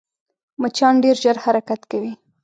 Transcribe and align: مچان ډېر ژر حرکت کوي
مچان 0.61 0.95
ډېر 1.03 1.15
ژر 1.23 1.37
حرکت 1.43 1.81
کوي 1.91 2.13